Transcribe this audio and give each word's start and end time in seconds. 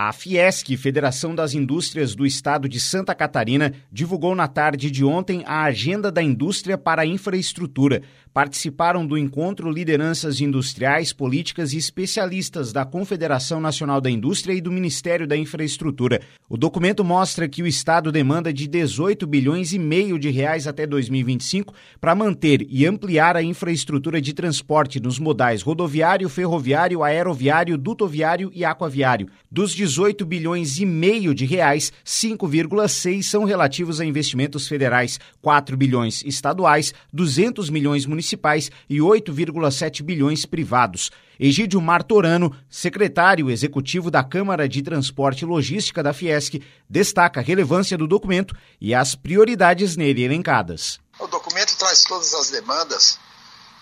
A 0.00 0.12
Fiesc, 0.12 0.76
Federação 0.76 1.34
das 1.34 1.54
Indústrias 1.54 2.14
do 2.14 2.24
Estado 2.24 2.68
de 2.68 2.78
Santa 2.78 3.16
Catarina, 3.16 3.74
divulgou 3.90 4.32
na 4.32 4.46
tarde 4.46 4.92
de 4.92 5.04
ontem 5.04 5.42
a 5.44 5.64
Agenda 5.64 6.12
da 6.12 6.22
Indústria 6.22 6.78
para 6.78 7.02
a 7.02 7.04
Infraestrutura. 7.04 8.02
Participaram 8.32 9.04
do 9.04 9.18
encontro 9.18 9.68
lideranças 9.68 10.40
industriais, 10.40 11.12
políticas 11.12 11.72
e 11.72 11.78
especialistas 11.78 12.72
da 12.72 12.84
Confederação 12.84 13.58
Nacional 13.58 14.00
da 14.00 14.08
Indústria 14.08 14.54
e 14.54 14.60
do 14.60 14.70
Ministério 14.70 15.26
da 15.26 15.36
Infraestrutura. 15.36 16.20
O 16.48 16.56
documento 16.56 17.04
mostra 17.04 17.48
que 17.48 17.60
o 17.60 17.66
Estado 17.66 18.12
demanda 18.12 18.52
de 18.52 18.68
18 18.68 19.26
bilhões 19.26 19.72
e 19.72 19.80
meio 19.80 20.16
de 20.16 20.30
reais 20.30 20.68
até 20.68 20.86
2025 20.86 21.74
para 22.00 22.14
manter 22.14 22.64
e 22.70 22.86
ampliar 22.86 23.36
a 23.36 23.42
infraestrutura 23.42 24.20
de 24.20 24.32
transporte 24.32 25.00
nos 25.00 25.18
modais 25.18 25.60
rodoviário, 25.60 26.28
ferroviário, 26.28 27.02
aeroviário, 27.02 27.76
dutoviário 27.76 28.52
e 28.54 28.64
aquaviário. 28.64 29.28
Dos 29.50 29.74
18 29.88 30.26
bilhões 30.26 30.78
e 30.78 30.84
meio 30.84 31.34
de 31.34 31.46
reais, 31.46 31.90
5,6 32.04 33.22
são 33.22 33.44
relativos 33.44 34.00
a 34.00 34.04
investimentos 34.04 34.68
federais, 34.68 35.18
4 35.40 35.78
bilhões 35.78 36.22
estaduais, 36.26 36.92
200 37.10 37.70
milhões 37.70 38.04
municipais 38.04 38.70
e 38.88 38.98
8,7 38.98 40.02
bilhões 40.02 40.44
privados. 40.44 41.10
Egídio 41.40 41.80
Martorano, 41.80 42.54
secretário 42.68 43.50
executivo 43.50 44.10
da 44.10 44.22
Câmara 44.22 44.68
de 44.68 44.82
Transporte 44.82 45.42
e 45.42 45.46
Logística 45.46 46.02
da 46.02 46.12
Fiesc, 46.12 46.60
destaca 46.88 47.40
a 47.40 47.42
relevância 47.42 47.96
do 47.96 48.06
documento 48.06 48.54
e 48.78 48.94
as 48.94 49.14
prioridades 49.14 49.96
nele 49.96 50.22
elencadas. 50.22 51.00
O 51.18 51.26
documento 51.26 51.74
traz 51.78 52.04
todas 52.04 52.34
as 52.34 52.50
demandas 52.50 53.18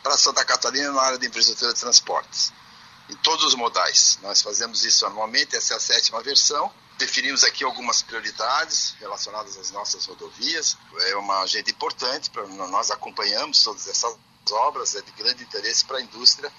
para 0.05 0.17
Santa 0.17 0.45
Catarina 0.45 0.93
na 0.93 1.03
área 1.03 1.19
de 1.19 1.27
infraestrutura 1.27 1.75
de 1.75 1.81
transportes 1.81 2.53
em 3.09 3.17
todos 3.17 3.45
os 3.45 3.55
modais. 3.55 4.19
Nós 4.23 4.43
fazemos 4.43 4.85
isso 4.85 5.07
anualmente, 5.07 5.57
essa 5.57 5.75
é 5.75 5.77
a 5.77 5.81
sétima 5.81 6.23
versão. 6.23 6.73
Definimos 6.99 7.45
aqui 7.45 7.63
algumas 7.63 8.03
prioridades 8.03 8.95
relacionadas 8.99 9.57
às 9.59 9.71
nossas 9.71 10.07
rodovias. 10.07 10.77
É 11.09 11.17
uma 11.17 11.41
agenda 11.41 11.71
importante, 11.71 12.31
nós 12.71 12.91
acompanhamos 12.91 13.63
todas 13.63 13.87
essas 13.87 14.17
obras, 14.51 14.95
é 14.95 15.03
de 15.03 15.13
grande 15.13 15.43
interesse 15.43 15.85
para 15.85 15.99
a 15.99 16.03
indústria 16.03 16.51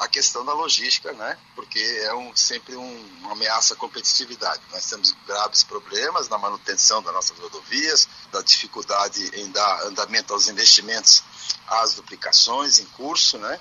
a 0.00 0.08
questão 0.08 0.44
da 0.46 0.54
logística, 0.54 1.12
né? 1.12 1.36
porque 1.54 1.78
é 1.78 2.14
um, 2.14 2.34
sempre 2.34 2.74
um, 2.74 3.06
uma 3.20 3.32
ameaça 3.32 3.74
à 3.74 3.76
competitividade. 3.76 4.62
Nós 4.72 4.86
temos 4.86 5.14
graves 5.26 5.62
problemas 5.62 6.26
na 6.30 6.38
manutenção 6.38 7.02
das 7.02 7.12
nossas 7.12 7.38
rodovias, 7.38 8.08
da 8.32 8.40
dificuldade 8.40 9.30
em 9.34 9.50
dar 9.50 9.82
andamento 9.82 10.32
aos 10.32 10.48
investimentos, 10.48 11.22
às 11.66 11.94
duplicações 11.94 12.78
em 12.78 12.86
curso, 12.86 13.36
né? 13.36 13.60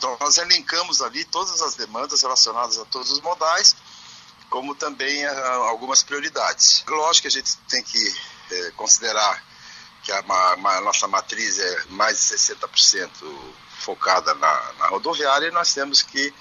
Então, 0.00 0.16
nós 0.18 0.38
elencamos 0.38 1.02
ali 1.02 1.26
todas 1.26 1.60
as 1.60 1.74
demandas 1.74 2.22
relacionadas 2.22 2.78
a 2.78 2.86
todos 2.86 3.10
os 3.10 3.20
modais, 3.20 3.76
como 4.48 4.74
também 4.74 5.26
a, 5.26 5.30
a 5.30 5.56
algumas 5.68 6.02
prioridades. 6.02 6.82
Lógico 6.88 7.28
que 7.28 7.28
a 7.28 7.38
gente 7.38 7.54
tem 7.68 7.82
que 7.82 8.16
é, 8.50 8.70
considerar 8.70 9.44
que 10.02 10.10
a, 10.10 10.20
a, 10.20 10.80
nossa 10.80 11.06
matriz 11.06 11.58
é 11.58 11.84
mais 11.90 12.16
de 12.16 12.34
60% 12.34 13.10
focada 13.80 14.32
na, 14.36 14.72
na, 14.78 14.86
rodoviária 14.86 15.48
e 15.48 15.50
nós 15.50 15.74
temos 15.74 16.00
que 16.00 16.32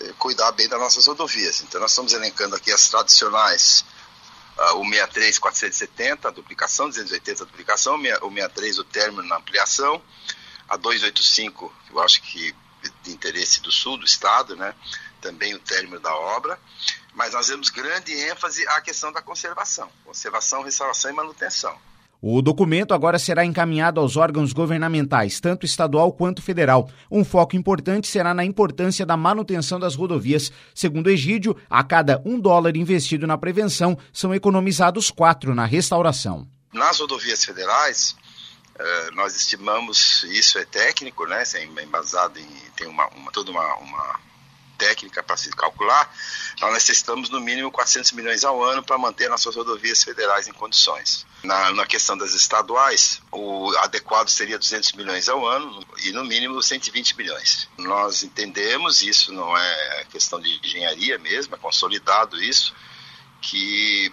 é, 0.00 0.12
cuidar 0.14 0.50
bem 0.52 0.66
das 0.66 0.80
nossas 0.80 1.06
rodovias. 1.06 1.60
Então, 1.60 1.82
nós 1.82 1.90
estamos 1.90 2.14
elencando 2.14 2.56
aqui 2.56 2.72
as 2.72 2.88
tradicionais, 2.88 3.84
uh, 4.56 4.80
o 4.80 4.84
63 4.86 5.38
470, 5.38 6.28
a 6.28 6.30
duplicação, 6.30 6.88
280 6.88 7.42
a 7.42 7.46
duplicação, 7.46 7.96
o 7.96 8.02
63 8.02 8.78
o 8.78 8.84
término 8.84 9.28
na 9.28 9.36
ampliação, 9.36 10.02
a 10.66 10.78
285, 10.78 11.70
eu 11.90 12.00
acho 12.00 12.22
que 12.22 12.54
de 13.02 13.12
interesse 13.12 13.60
do 13.60 13.70
sul 13.72 13.96
do 13.96 14.04
estado, 14.04 14.56
né? 14.56 14.74
também 15.20 15.54
o 15.54 15.58
término 15.58 16.00
da 16.00 16.14
obra, 16.14 16.58
mas 17.14 17.32
nós 17.32 17.48
damos 17.48 17.68
grande 17.68 18.12
ênfase 18.12 18.66
à 18.68 18.80
questão 18.80 19.12
da 19.12 19.20
conservação, 19.20 19.88
conservação, 20.04 20.62
restauração 20.62 21.10
e 21.10 21.14
manutenção. 21.14 21.76
O 22.22 22.42
documento 22.42 22.92
agora 22.92 23.18
será 23.18 23.46
encaminhado 23.46 23.98
aos 23.98 24.14
órgãos 24.14 24.52
governamentais, 24.52 25.40
tanto 25.40 25.64
estadual 25.64 26.12
quanto 26.12 26.42
federal. 26.42 26.90
Um 27.10 27.24
foco 27.24 27.56
importante 27.56 28.06
será 28.06 28.34
na 28.34 28.44
importância 28.44 29.06
da 29.06 29.16
manutenção 29.16 29.80
das 29.80 29.94
rodovias. 29.94 30.52
Segundo 30.74 31.08
Egídio, 31.08 31.56
a 31.68 31.82
cada 31.82 32.20
um 32.26 32.38
dólar 32.38 32.76
investido 32.76 33.26
na 33.26 33.38
prevenção, 33.38 33.96
são 34.12 34.34
economizados 34.34 35.10
quatro 35.10 35.54
na 35.54 35.64
restauração. 35.64 36.46
Nas 36.74 37.00
rodovias 37.00 37.42
federais, 37.42 38.14
eh, 38.78 39.10
nós 39.30 39.36
estimamos, 39.36 40.24
isso 40.24 40.58
é 40.58 40.64
técnico, 40.64 41.24
né, 41.24 41.44
é 41.54 41.62
embasado 41.62 42.38
em, 42.38 42.48
tem 42.74 42.88
uma, 42.88 43.06
uma 43.08 43.30
toda 43.30 43.50
uma, 43.50 43.76
uma 43.76 44.20
técnica 44.76 45.22
para 45.22 45.36
se 45.36 45.50
calcular, 45.50 46.12
nós 46.60 46.72
necessitamos 46.72 47.28
no 47.28 47.38
mínimo 47.38 47.70
400 47.70 48.12
milhões 48.12 48.44
ao 48.44 48.62
ano 48.62 48.82
para 48.82 48.98
manter 48.98 49.28
nossas 49.28 49.54
rodovias 49.54 50.02
federais 50.02 50.48
em 50.48 50.52
condições. 50.52 51.26
Na, 51.44 51.70
na 51.72 51.86
questão 51.86 52.16
das 52.16 52.32
estaduais, 52.34 53.20
o 53.30 53.70
adequado 53.76 54.28
seria 54.28 54.58
200 54.58 54.92
milhões 54.92 55.28
ao 55.28 55.46
ano 55.46 55.84
e 56.02 56.12
no 56.12 56.24
mínimo 56.24 56.62
120 56.62 57.16
milhões. 57.16 57.68
Nós 57.78 58.22
entendemos, 58.22 59.02
isso 59.02 59.32
não 59.32 59.56
é 59.56 60.06
questão 60.10 60.40
de 60.40 60.58
engenharia 60.64 61.18
mesmo, 61.18 61.54
é 61.54 61.58
consolidado 61.58 62.42
isso, 62.42 62.74
que 63.42 64.10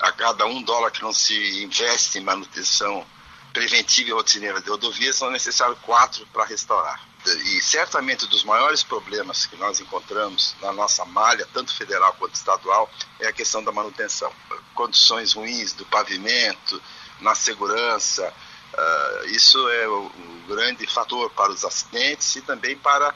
a 0.00 0.12
cada 0.12 0.44
um 0.44 0.62
dólar 0.62 0.90
que 0.90 1.02
não 1.02 1.14
se 1.14 1.62
investe 1.62 2.18
em 2.18 2.22
manutenção 2.22 3.06
preventiva 3.54 4.10
e 4.10 4.12
rotineira 4.12 4.60
de 4.60 4.68
rodovias, 4.68 5.16
são 5.16 5.30
necessários 5.30 5.78
quatro 5.78 6.26
para 6.26 6.44
restaurar. 6.44 7.00
E 7.24 7.60
certamente 7.62 8.26
dos 8.26 8.44
maiores 8.44 8.82
problemas 8.82 9.46
que 9.46 9.56
nós 9.56 9.80
encontramos 9.80 10.54
na 10.60 10.72
nossa 10.72 11.04
malha, 11.06 11.48
tanto 11.54 11.74
federal 11.74 12.14
quanto 12.18 12.34
estadual, 12.34 12.90
é 13.20 13.28
a 13.28 13.32
questão 13.32 13.62
da 13.62 13.72
manutenção. 13.72 14.30
Condições 14.74 15.32
ruins 15.32 15.72
do 15.72 15.86
pavimento, 15.86 16.82
na 17.20 17.34
segurança, 17.34 18.34
uh, 18.74 19.26
isso 19.26 19.68
é 19.70 19.88
o, 19.88 20.06
o, 20.06 20.44
grande 20.48 20.86
fator 20.88 21.30
para 21.30 21.52
os 21.52 21.64
acidentes 21.64 22.34
e 22.36 22.42
também 22.42 22.76
para 22.76 23.14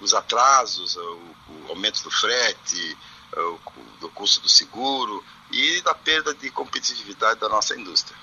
os 0.00 0.14
atrasos, 0.14 0.96
o, 0.96 1.00
o 1.00 1.66
aumento 1.68 2.02
do 2.02 2.10
frete, 2.10 2.98
o, 3.36 3.60
do 4.00 4.08
custo 4.08 4.40
do 4.40 4.48
seguro 4.48 5.22
e 5.52 5.82
da 5.82 5.94
perda 5.94 6.34
de 6.34 6.50
competitividade 6.50 7.38
da 7.38 7.48
nossa 7.50 7.78
indústria. 7.78 8.16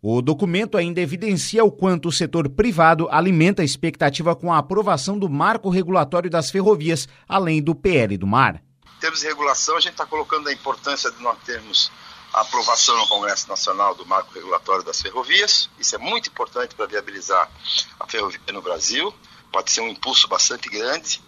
O 0.00 0.22
documento 0.22 0.76
ainda 0.76 1.00
evidencia 1.00 1.64
o 1.64 1.72
quanto 1.72 2.08
o 2.08 2.12
setor 2.12 2.48
privado 2.48 3.08
alimenta 3.10 3.62
a 3.62 3.64
expectativa 3.64 4.36
com 4.36 4.52
a 4.52 4.58
aprovação 4.58 5.18
do 5.18 5.28
marco 5.28 5.68
regulatório 5.68 6.30
das 6.30 6.52
ferrovias, 6.52 7.08
além 7.28 7.60
do 7.60 7.74
PL 7.74 8.16
do 8.16 8.26
mar. 8.26 8.62
Em 8.96 9.00
termos 9.00 9.20
de 9.20 9.26
regulação, 9.26 9.76
a 9.76 9.80
gente 9.80 9.92
está 9.92 10.06
colocando 10.06 10.48
a 10.48 10.52
importância 10.52 11.10
de 11.10 11.20
nós 11.20 11.36
termos 11.44 11.90
a 12.32 12.42
aprovação 12.42 12.96
no 12.96 13.08
Congresso 13.08 13.48
Nacional 13.48 13.94
do 13.96 14.06
marco 14.06 14.32
regulatório 14.32 14.84
das 14.84 15.00
ferrovias. 15.00 15.68
Isso 15.80 15.96
é 15.96 15.98
muito 15.98 16.28
importante 16.28 16.76
para 16.76 16.86
viabilizar 16.86 17.50
a 17.98 18.06
ferrovia 18.06 18.40
no 18.52 18.62
Brasil. 18.62 19.12
Pode 19.50 19.72
ser 19.72 19.80
um 19.80 19.88
impulso 19.88 20.28
bastante 20.28 20.68
grande. 20.68 21.20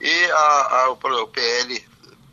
E 0.00 0.24
a, 0.30 0.84
a, 0.84 0.90
o 0.90 0.96
PL 1.26 1.84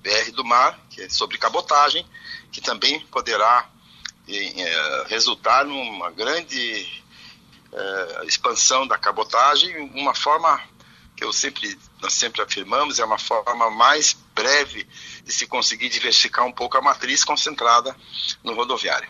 BR 0.04 0.32
do 0.36 0.46
Mar, 0.46 0.80
que 0.90 1.02
é 1.02 1.10
sobre 1.10 1.38
cabotagem, 1.38 2.06
que 2.52 2.62
também 2.62 3.00
poderá 3.08 3.68
resultar 5.08 5.66
numa 5.66 6.12
grande 6.12 6.88
é, 7.72 8.26
expansão 8.26 8.88
da 8.88 8.98
cabotagem, 8.98 9.76
uma 9.96 10.14
forma 10.14 10.62
que 11.16 11.24
eu 11.24 11.34
sempre, 11.34 11.78
nós 12.02 12.14
sempre 12.14 12.42
afirmamos, 12.42 13.00
é 13.00 13.06
uma 13.06 13.18
forma 13.18 13.70
mais 13.70 14.14
breve 14.34 14.88
de 15.24 15.34
se 15.34 15.46
conseguir 15.46 15.90
diversificar 15.90 16.46
um 16.46 16.52
pouco 16.52 16.78
a 16.78 16.82
matriz 16.82 17.24
concentrada 17.24 17.96
no 18.44 18.54
rodoviário. 18.54 19.10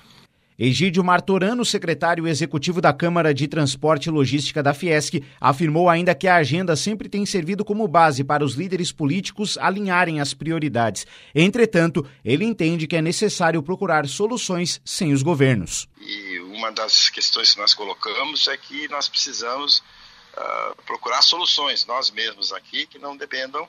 Egídio 0.61 1.01
Martorano, 1.05 1.63
secretário 1.63 2.27
executivo 2.27 2.81
da 2.81 2.91
Câmara 2.91 3.33
de 3.33 3.47
Transporte 3.47 4.07
e 4.07 4.11
Logística 4.11 4.61
da 4.61 4.73
Fiesc, 4.73 5.23
afirmou 5.39 5.87
ainda 5.87 6.13
que 6.13 6.27
a 6.27 6.35
agenda 6.35 6.75
sempre 6.75 7.07
tem 7.07 7.25
servido 7.25 7.63
como 7.63 7.87
base 7.87 8.25
para 8.25 8.43
os 8.43 8.55
líderes 8.55 8.91
políticos 8.91 9.57
alinharem 9.57 10.19
as 10.19 10.33
prioridades. 10.33 11.07
Entretanto, 11.33 12.05
ele 12.25 12.43
entende 12.43 12.87
que 12.87 12.97
é 12.97 13.01
necessário 13.01 13.63
procurar 13.63 14.05
soluções 14.05 14.81
sem 14.83 15.13
os 15.13 15.23
governos. 15.23 15.87
E 16.01 16.39
uma 16.39 16.73
das 16.73 17.09
questões 17.09 17.53
que 17.53 17.61
nós 17.61 17.73
colocamos 17.73 18.45
é 18.49 18.57
que 18.57 18.89
nós 18.89 19.07
precisamos 19.07 19.79
uh, 19.79 20.75
procurar 20.85 21.21
soluções, 21.21 21.85
nós 21.85 22.11
mesmos 22.11 22.51
aqui, 22.51 22.85
que 22.85 22.99
não 22.99 23.15
dependam 23.15 23.65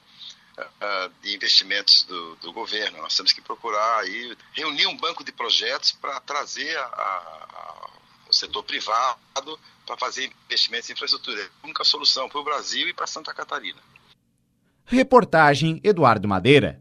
de 1.22 1.34
investimentos 1.34 2.04
do, 2.04 2.36
do, 2.36 2.52
governo. 2.52 2.98
Nós 2.98 3.16
temos 3.16 3.32
que 3.32 3.40
procurar 3.40 4.00
aí 4.00 4.36
reunir 4.52 4.86
um 4.86 4.96
banco 4.96 5.24
de 5.24 5.32
projetos 5.32 5.92
para 5.92 6.20
trazer 6.20 6.76
a, 6.76 6.84
a, 6.84 7.90
o 8.28 8.32
setor 8.32 8.62
privado 8.62 9.58
para 9.86 9.96
fazer 9.96 10.30
investimentos 10.46 10.88
em 10.90 10.92
infraestrutura. 10.92 11.40
É 11.40 11.44
a 11.44 11.64
única 11.64 11.84
solução 11.84 12.28
para 12.28 12.40
o 12.40 12.44
Brasil 12.44 12.88
e 12.88 12.94
para 12.94 13.06
Santa 13.06 13.32
Catarina. 13.34 13.80
Reportagem 14.84 15.80
Eduardo 15.82 16.28
Madeira. 16.28 16.80